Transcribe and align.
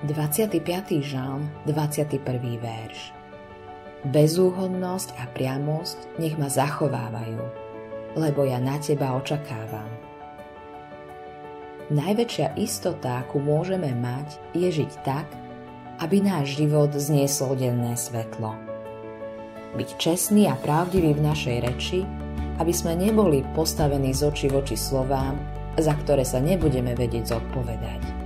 25. 0.00 0.64
žalm, 1.04 1.44
21. 1.68 2.24
verš. 2.56 3.12
Bezúhodnosť 4.08 5.12
a 5.20 5.28
priamosť 5.28 6.16
nech 6.16 6.40
ma 6.40 6.48
zachovávajú, 6.48 7.44
lebo 8.16 8.48
ja 8.48 8.56
na 8.56 8.80
teba 8.80 9.12
očakávam. 9.20 9.92
Najväčšia 11.92 12.56
istota, 12.56 13.20
akú 13.20 13.44
môžeme 13.44 13.92
mať, 13.92 14.40
je 14.56 14.72
žiť 14.72 14.92
tak, 15.04 15.28
aby 16.00 16.24
náš 16.24 16.56
život 16.56 16.96
zniesol 16.96 17.60
denné 17.60 17.92
svetlo. 17.92 18.56
Byť 19.76 20.00
čestný 20.00 20.48
a 20.48 20.56
pravdivý 20.56 21.12
v 21.12 21.28
našej 21.28 21.56
reči, 21.60 22.08
aby 22.56 22.72
sme 22.72 22.96
neboli 22.96 23.44
postavení 23.52 24.16
z 24.16 24.32
očí 24.32 24.48
voči 24.48 24.80
slovám, 24.80 25.36
za 25.76 25.92
ktoré 25.92 26.24
sa 26.24 26.40
nebudeme 26.40 26.96
vedieť 26.96 27.36
zodpovedať 27.36 28.19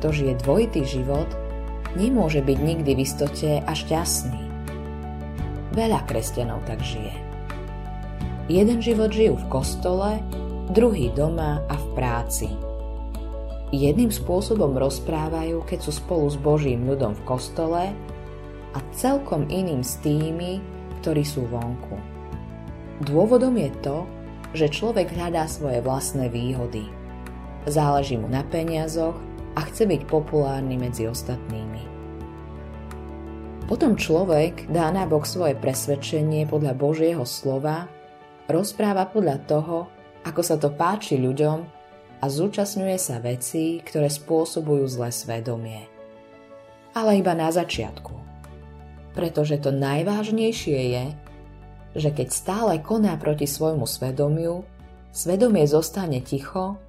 kto 0.00 0.16
žije 0.16 0.40
dvojitý 0.40 0.88
život, 0.88 1.28
nemôže 1.92 2.40
byť 2.40 2.56
nikdy 2.56 2.96
v 2.96 3.04
istote 3.04 3.60
a 3.60 3.72
šťastný. 3.76 4.40
Veľa 5.76 6.08
kresťanov 6.08 6.64
tak 6.64 6.80
žije. 6.80 7.12
Jeden 8.48 8.80
život 8.80 9.12
žijú 9.12 9.36
v 9.36 9.50
kostole, 9.52 10.24
druhý 10.72 11.12
doma 11.12 11.60
a 11.68 11.76
v 11.76 11.86
práci. 11.92 12.48
Jedným 13.70 14.08
spôsobom 14.08 14.74
rozprávajú, 14.74 15.62
keď 15.68 15.78
sú 15.84 15.92
spolu 15.94 16.26
s 16.26 16.40
Božím 16.40 16.88
ľudom 16.88 17.14
v 17.14 17.22
kostole 17.28 17.82
a 18.72 18.78
celkom 18.96 19.46
iným 19.52 19.84
s 19.84 20.00
tými, 20.02 20.58
ktorí 21.04 21.22
sú 21.22 21.44
vonku. 21.46 21.94
Dôvodom 23.04 23.54
je 23.54 23.70
to, 23.84 24.08
že 24.56 24.72
človek 24.72 25.12
hľadá 25.14 25.46
svoje 25.46 25.84
vlastné 25.84 26.32
výhody. 26.32 26.88
Záleží 27.70 28.18
mu 28.18 28.26
na 28.26 28.42
peniazoch, 28.42 29.14
a 29.60 29.68
chce 29.68 29.84
byť 29.84 30.08
populárny 30.08 30.80
medzi 30.80 31.04
ostatnými. 31.04 31.84
Potom 33.68 33.94
človek 33.94 34.72
dá 34.72 34.88
nabok 34.88 35.28
svoje 35.28 35.54
presvedčenie 35.54 36.48
podľa 36.48 36.72
Božieho 36.74 37.22
slova, 37.28 37.86
rozpráva 38.48 39.04
podľa 39.06 39.36
toho, 39.44 39.86
ako 40.24 40.40
sa 40.40 40.56
to 40.56 40.72
páči 40.72 41.20
ľuďom 41.20 41.58
a 42.18 42.24
zúčastňuje 42.26 42.98
sa 42.98 43.20
veci, 43.20 43.78
ktoré 43.84 44.08
spôsobujú 44.08 44.84
zlé 44.90 45.12
svedomie. 45.12 45.80
Ale 46.96 47.20
iba 47.20 47.36
na 47.36 47.52
začiatku. 47.52 48.16
Pretože 49.14 49.60
to 49.62 49.70
najvážnejšie 49.70 50.80
je, 50.96 51.04
že 51.94 52.10
keď 52.10 52.28
stále 52.32 52.72
koná 52.82 53.14
proti 53.20 53.46
svojmu 53.46 53.86
svedomiu, 53.86 54.66
svedomie 55.14 55.68
zostane 55.68 56.18
ticho 56.24 56.80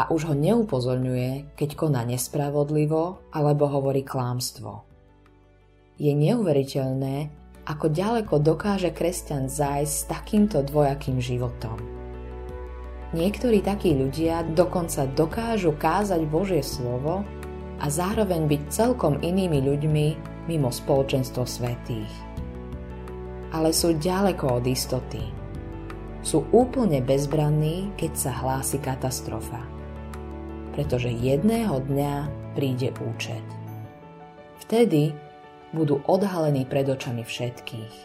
a 0.00 0.08
už 0.08 0.32
ho 0.32 0.34
neupozorňuje, 0.34 1.52
keď 1.60 1.76
koná 1.76 2.08
nespravodlivo 2.08 3.20
alebo 3.36 3.68
hovorí 3.68 4.00
klámstvo. 4.00 4.88
Je 6.00 6.16
neuveriteľné, 6.16 7.28
ako 7.68 7.92
ďaleko 7.92 8.40
dokáže 8.40 8.96
kresťan 8.96 9.52
zájsť 9.52 9.92
s 9.92 10.08
takýmto 10.08 10.64
dvojakým 10.64 11.20
životom. 11.20 11.76
Niektorí 13.12 13.60
takí 13.60 13.92
ľudia 13.92 14.40
dokonca 14.56 15.04
dokážu 15.12 15.76
kázať 15.76 16.24
Božie 16.24 16.64
slovo 16.64 17.20
a 17.76 17.86
zároveň 17.92 18.48
byť 18.48 18.62
celkom 18.72 19.20
inými 19.20 19.60
ľuďmi 19.60 20.06
mimo 20.48 20.72
spoločenstvo 20.72 21.44
svetých. 21.44 22.14
Ale 23.52 23.76
sú 23.76 23.92
ďaleko 24.00 24.62
od 24.62 24.64
istoty. 24.64 25.28
Sú 26.24 26.48
úplne 26.54 27.04
bezbranní, 27.04 27.92
keď 28.00 28.12
sa 28.16 28.32
hlási 28.40 28.80
katastrofa 28.80 29.79
pretože 30.74 31.10
jedného 31.10 31.82
dňa 31.86 32.14
príde 32.54 32.94
účet. 32.98 33.42
Vtedy 34.66 35.14
budú 35.74 36.02
odhalení 36.06 36.66
pred 36.66 36.86
očami 36.86 37.22
všetkých. 37.22 37.96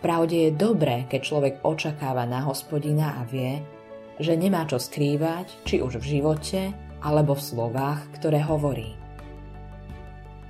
Vpravde 0.00 0.48
je 0.48 0.50
dobré, 0.56 1.04
keď 1.08 1.20
človek 1.20 1.54
očakáva 1.60 2.24
na 2.24 2.44
hospodina 2.48 3.20
a 3.20 3.28
vie, 3.28 3.60
že 4.16 4.36
nemá 4.36 4.64
čo 4.64 4.80
skrývať, 4.80 5.64
či 5.64 5.80
už 5.80 6.00
v 6.00 6.20
živote, 6.20 6.72
alebo 7.00 7.36
v 7.36 7.44
slovách, 7.44 8.08
ktoré 8.20 8.40
hovorí. 8.44 8.96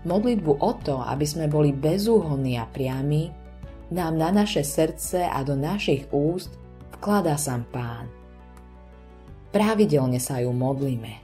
Modlitbu 0.07 0.53
o 0.59 0.73
to, 0.81 1.03
aby 1.03 1.27
sme 1.27 1.47
boli 1.51 1.75
bezúhonní 1.75 2.59
a 2.59 2.67
priami, 2.67 3.31
nám 3.91 4.15
na 4.19 4.31
naše 4.31 4.63
srdce 4.63 5.27
a 5.27 5.43
do 5.43 5.59
našich 5.59 6.07
úst 6.15 6.55
vkladá 6.95 7.35
sám 7.35 7.67
Pán– 7.75 8.07
Pravidelne 9.51 10.23
sa 10.23 10.39
ju 10.39 10.55
modlíme. 10.55 11.19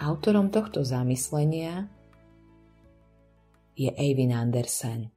Autorom 0.00 0.48
tohto 0.48 0.80
zamyslenia 0.80 1.92
je 3.76 3.92
Eivin 3.92 4.32
Andersen. 4.32 5.12